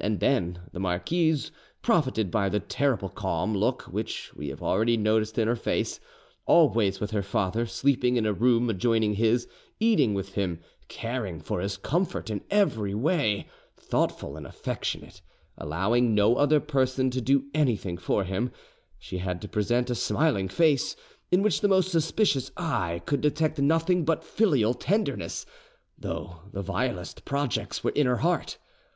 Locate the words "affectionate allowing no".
14.44-16.34